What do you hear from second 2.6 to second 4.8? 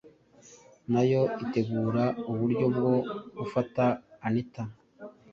bwo gufata anita